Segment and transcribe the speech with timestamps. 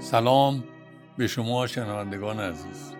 [0.00, 0.64] سلام
[1.16, 2.92] به شما شنوندگان عزیز.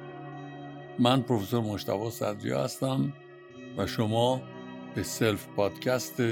[0.98, 3.12] من پروفسور مشتبه صدریا هستم
[3.76, 4.42] و شما
[4.94, 6.22] به سلف پادکست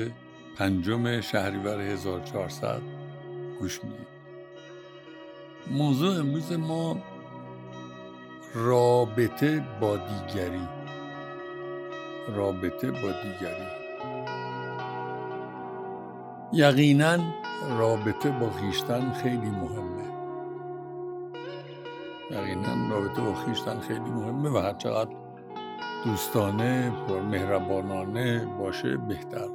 [0.56, 2.80] پنجم شهریور 1400
[3.60, 4.06] گوش می‌دید.
[5.70, 7.02] موضوع امروز ما
[8.58, 10.68] رابطه با دیگری.
[12.36, 13.66] رابطه با دیگری.
[16.52, 17.18] یقینا
[17.78, 20.08] رابطه با خیشتن خیلی مهمه.
[22.30, 25.10] یقینا رابطه با خیشتن خیلی مهمه و هر چقدر
[26.04, 29.48] دوستانه پر مهربانانه باشه بهتر.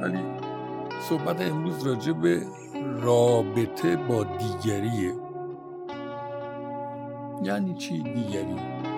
[0.00, 0.20] ولی
[1.08, 2.42] صحبت امروز راجع به
[3.00, 5.29] رابطه با دیگریه.
[7.42, 8.89] یعنی چی؟ دیگری.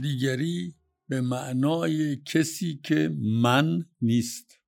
[0.00, 0.76] دیگری
[1.08, 4.60] به معنای کسی که من نیست.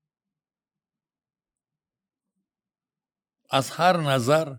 [3.51, 4.57] از هر نظر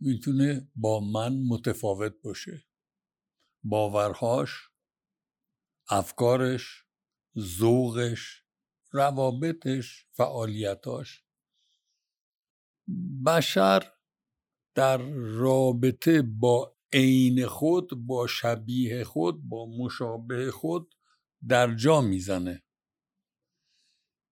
[0.00, 2.64] می‌تونه با من متفاوت باشه.
[3.62, 4.50] باورهاش
[5.88, 6.84] افکارش
[7.38, 8.44] ذوقش
[8.92, 11.24] روابطش فعالیتاش.
[13.26, 13.92] بشر
[14.74, 20.94] در رابطه با عین خود با شبیه خود با مشابه خود
[21.48, 22.62] در جا می‌زنه.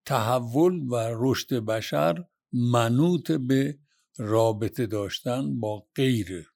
[0.07, 3.79] تحول و رشد بشر منوط به
[4.19, 6.47] رابطه داشتن با غیره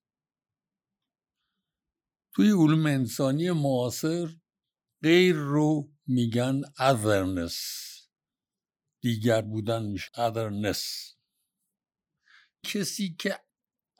[2.34, 4.28] توی علوم انسانی معاصر
[5.02, 7.58] غیر رو میگن otherness.
[9.02, 11.14] دیگر بودن میشه otherness.
[12.66, 13.40] کسی که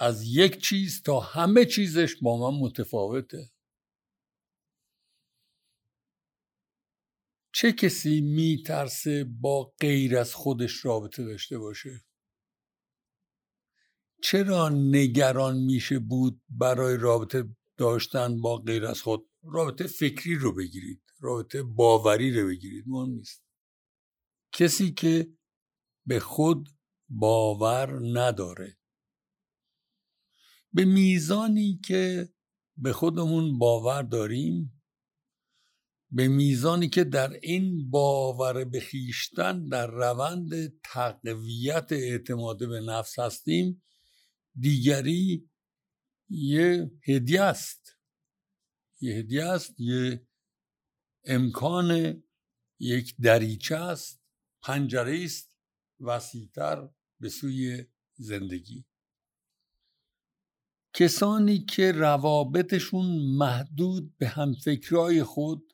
[0.02, 3.52] از یک چیز تا همه چیزش با من متفاوته.
[7.54, 12.04] چه کسی میترسه با غیر از خودش رابطه داشته باشه؟
[14.22, 17.44] چرا نگران میشه بود برای رابطه
[17.78, 23.44] داشتن با غیر از خود؟ رابطه فکری رو بگیرید رابطه باوری رو بگیرید مهم نیست.
[24.52, 25.36] کسی که
[26.06, 26.68] به خود
[27.08, 28.81] باور نداره.
[30.72, 32.32] به میزانی که
[32.76, 34.82] به خودمون باور داریم
[36.10, 43.82] به میزانی که در این باور به خیشتن در روند تقویت اعتماد به نفس هستیم
[44.58, 45.50] دیگری
[46.28, 47.96] یه هدیه است.
[49.00, 50.26] یه هدیه است یه
[51.24, 52.22] امکان
[52.78, 54.22] یک دریچه است
[54.62, 55.52] پنجره است
[56.00, 56.88] وسیعتر
[57.20, 57.84] به سوی
[58.14, 58.84] زندگی.
[60.94, 63.06] کسانی که روابطشون
[63.38, 65.72] محدود به همفکرای خود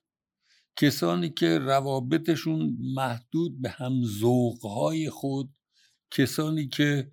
[0.76, 5.54] کسانی که روابطشون محدود به هم ذوقهای خود
[6.10, 7.12] کسانی که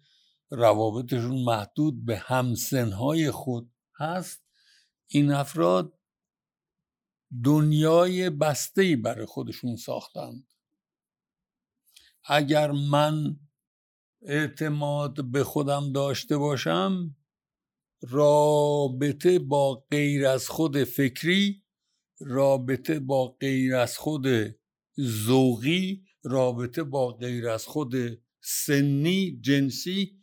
[0.50, 4.44] روابطشون محدود به همسنهای خود هست
[5.08, 6.00] این افراد
[7.44, 10.48] دنیای بسته برای خودشون ساختند.
[12.26, 13.40] اگر من
[14.22, 17.16] اعتماد به خودم داشته باشم
[18.02, 21.64] رابطه با غیر از خود فکری
[22.20, 24.28] رابطه با غیر از خود
[25.00, 27.94] ذوقی رابطه با غیر از خود
[28.42, 30.22] سنی جنسی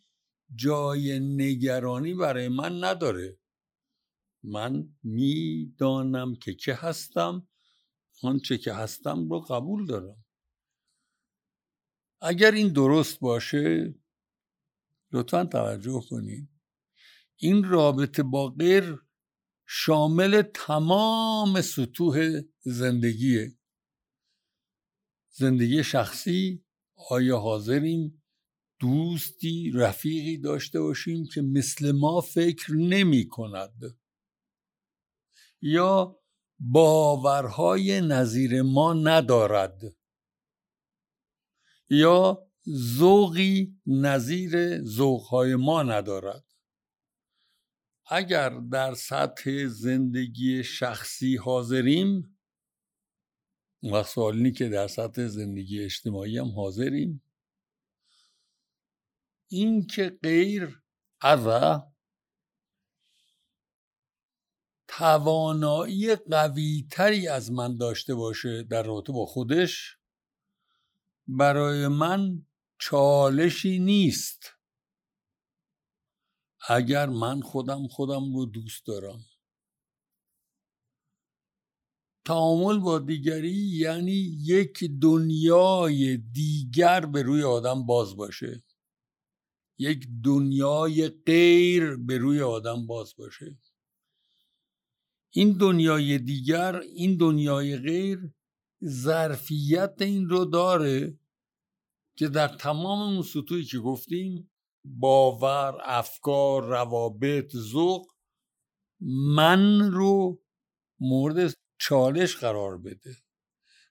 [0.54, 3.38] جای نگرانی برای من نداره.
[4.42, 7.48] من می‌دانم که چه هستم
[8.22, 10.24] آنچه که هستم رو قبول دارم.
[12.20, 13.94] اگر این درست باشه
[15.12, 16.51] لطفا توجه کنید.
[17.36, 19.02] این رابطه با غیر
[19.66, 23.58] شامل تمام سطوح زندگیه.
[25.30, 26.64] زندگی شخصی
[27.10, 28.22] آیا حاضریم
[28.80, 33.98] دوستی رفیقی داشته باشیم که مثل ما فکر نمی کند؟
[35.60, 36.20] یا
[36.58, 39.80] باورهای نظیر ما ندارد؟
[41.90, 46.51] یا ذوقی نظیر ذوقهای ما ندارد؟
[48.14, 52.38] اگر در سطح زندگی شخصی حاضریم
[53.92, 57.22] و سوالینی که در سطح زندگی اجتماعی هم حاضریم.
[59.48, 60.82] این که غیر
[61.20, 61.80] از
[64.88, 69.98] توانایی قوی تری از من داشته باشه در رابطه با خودش
[71.26, 72.46] برای من
[72.78, 74.61] چالشی نیست.
[76.68, 79.24] اگر من خودم خودم رو دوست دارم.
[82.24, 88.64] تعامل با دیگری یعنی یک دنیای دیگر به روی آدم باز باشه.
[89.78, 93.58] یک دنیای غیر به روی آدم باز باشه.
[95.30, 98.30] این دنیای دیگر این دنیای غیر
[98.84, 101.18] ظرفیت این رو داره
[102.16, 104.51] که در تمام اون سطوحی که گفتیم
[104.84, 108.06] باور افکار روابط ذوق
[109.36, 110.42] من رو
[111.00, 113.16] مورد چالش قرار بده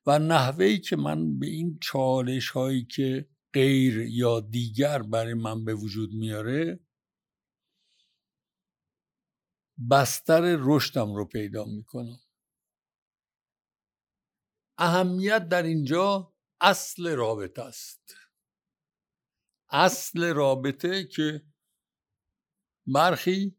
[0.05, 5.73] و نحوهی که من به این چالش هایی که غیر یا دیگر برای من به
[5.73, 6.79] وجود میاره
[9.91, 12.19] بستر رشدم رو پیدا می‌کنم.
[14.77, 18.15] اهمیت در اینجا اصل رابطه است.
[19.71, 21.45] اصل رابطه که
[22.87, 23.55] برخی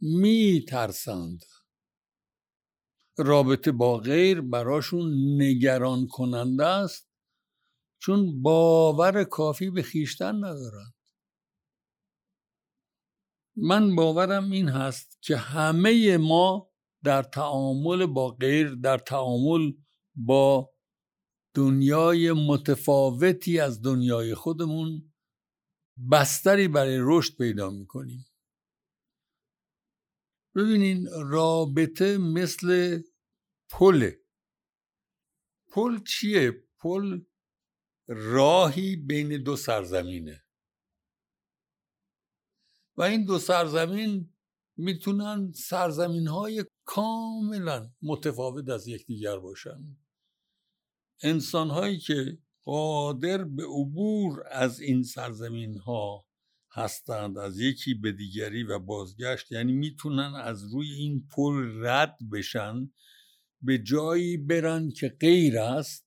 [0.00, 1.44] میترسند.
[3.18, 5.12] رابطه با غیر براشون
[5.42, 7.10] نگران کننده است
[7.98, 10.94] چون باور کافی به خیشتن ندارند.
[13.56, 16.70] من باورم این هست که همه ما
[17.04, 19.72] در تعامل با غیر در تعامل
[20.14, 20.70] با
[21.56, 25.12] دنیای متفاوتی از دنیای خودمون
[26.12, 28.26] بستری برای رشد پیدا می‌کنیم.
[30.54, 33.00] ببینین رابطه مثل
[33.70, 34.20] پله
[35.68, 37.20] پل چیه؟ پل
[38.08, 40.44] راهی بین دو سرزمینه.
[42.96, 44.34] و این دو سرزمین
[44.76, 49.96] می‌تونن سرزمین های کاملا متفاوت از یکدیگر باشن.
[51.22, 56.26] انسان هایی که قادر به عبور از این سرزمین ها
[56.72, 62.92] هستند از یکی به دیگری و بازگشت یعنی می‌تونن از روی این پل رد بشن
[63.62, 66.06] به جایی برن که غیر است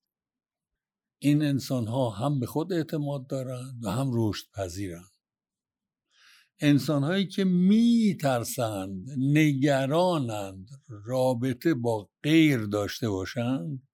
[1.21, 5.11] این انسان ها هم به خود اعتماد دارند و هم رشد پذیرند
[6.61, 13.88] انسان هایی که میترسند نگرانند رابطه با غیر داشته باشند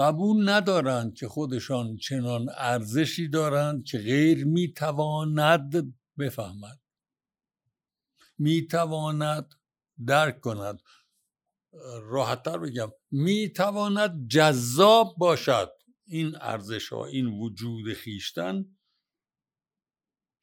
[0.00, 6.80] قبول ندارند که خودشان چنان ارزشی دارند که غیر می‌تواند بفهمد.
[8.38, 9.54] می‌تواند
[10.06, 10.82] درک کند.
[12.02, 15.72] راحتتر بگم می‌تواند جذاب باشد.
[16.04, 18.76] این ارزش ها این وجود خیشتن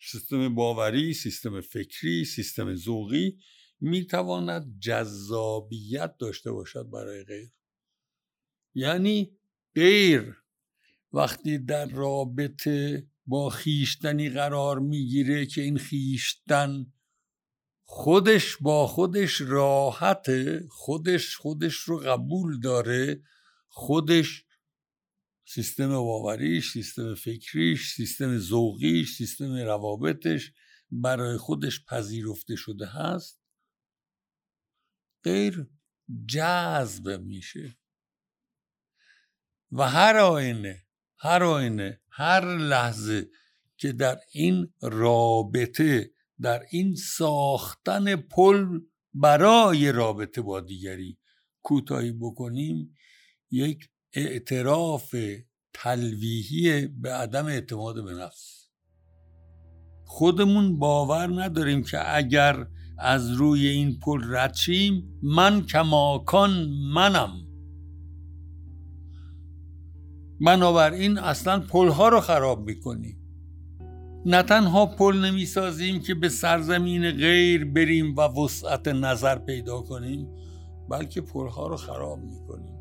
[0.01, 3.37] سیستم باوری سیستم فکری سیستم ذوقی
[3.79, 7.51] می‌تواند جذابیت داشته باشد برای غیر.
[8.75, 9.37] یعنی
[9.77, 10.43] غیر
[11.13, 16.93] وقتی در رابطه با خیشتنی قرار می‌گیره که این خیشتن
[17.83, 23.23] خودش با خودش راحته خودش خودش رو قبول داره
[23.67, 24.45] خودش
[25.45, 30.51] سیستم باوریش سیستم فکریش سیستم ذوقیش سیستم روابطش
[30.91, 33.41] برای خودش پذیرفته شده هست.
[35.23, 35.67] غیر
[36.27, 37.77] جذب میشه.
[39.71, 40.85] و هر آینه
[41.17, 43.29] هر آینه هر لحظه
[43.77, 48.79] که در این رابطه در این ساختن پل
[49.13, 51.17] برای رابطه با دیگری
[51.63, 52.95] کوتاهی بکنیم
[53.51, 55.15] یک اعتراف
[55.73, 58.69] تلویحی به عدم اعتماد به نفس.
[60.05, 64.55] خودمون باور نداریم که اگر از روی این پل رد
[65.23, 67.46] من کماکان منم.
[70.41, 73.17] بنابراین اصلا پل ها رو خراب می‌کنیم.
[74.25, 80.27] نه تنها پل نمی سازیم که به سرزمین غیر بریم و وسعت نظر پیدا کنیم
[80.89, 82.77] بلکه پل ها رو خراب می‌کنیم.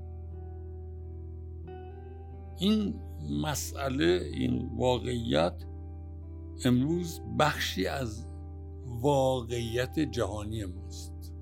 [2.59, 2.95] این
[3.43, 5.65] مسئله این واقعیت
[6.65, 8.27] امروز بخشی از
[8.87, 11.33] واقعیت جهانی ماست.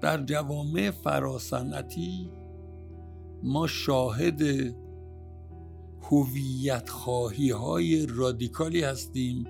[0.00, 2.30] در جوامع فراسنتی
[3.42, 4.42] ما شاهد
[6.02, 9.44] هویت خواهی های رادیکالی هستیم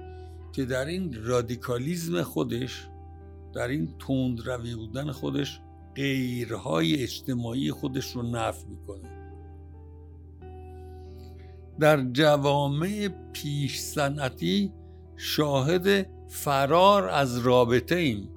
[0.52, 2.88] که در این رادیکالیزم خودش
[3.52, 5.60] در این تند روی بودن خودش
[5.94, 9.20] غیرهای اجتماعی خودش رو نفع می‌کنه.
[11.80, 14.72] در جوامع پیش صنعتی
[15.16, 18.28] شاهد فرار از رابطه ایم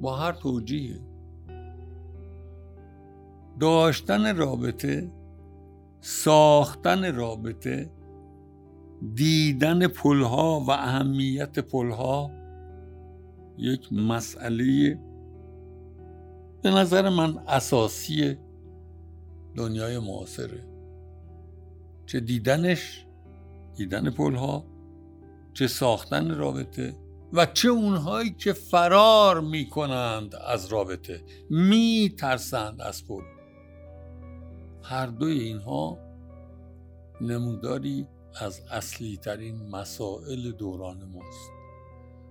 [0.00, 1.00] با هر توجیه
[3.60, 5.10] داشتن رابطه
[6.00, 7.90] ساختن رابطه
[9.14, 12.30] دیدن پلها و اهمیت پلها
[13.58, 14.98] یک مسئله
[16.62, 18.36] به نظر من اساسی
[19.56, 20.64] دنیای معاصره.
[22.06, 23.06] چه دیدنش
[23.76, 24.64] دیدن پلها
[25.54, 26.96] چه ساختن رابطه
[27.32, 33.35] و چه اونهایی که فرار می‌کنند از رابطه میترسند از پل.
[34.88, 35.98] هر دوی اینها
[37.20, 38.06] نموداری
[38.40, 41.50] از اصلی ترین مسائل دوران ماست.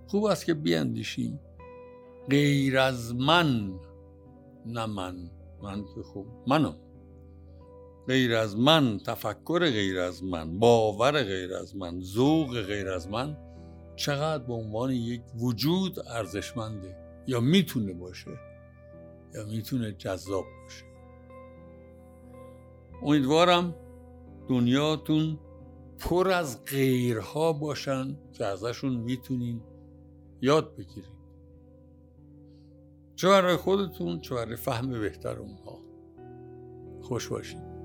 [0.08, 1.40] خوب است که بیاندیشیم
[2.30, 3.80] غیر از من
[4.66, 5.32] نه من
[5.64, 6.76] من که خوب منم
[8.08, 13.38] غیر از من تفکر غیر از من باور غیر از من ذوق غیر از من
[13.96, 16.98] چقدر به عنوان یک وجود ارزشمنده؟
[17.28, 18.32] یا می‌تونه باشه
[19.34, 20.85] یا می‌تونه جذاب باشه؟
[23.02, 23.76] امیدوارم
[24.48, 25.40] دنیاتون
[26.00, 29.62] پر از غیرها باشن که ازشون می‌تونین
[30.42, 31.16] یاد بگیرید
[33.16, 35.80] چه برای خودتون چه برای فهم بهتر اونها.
[37.02, 37.76] خوش باشید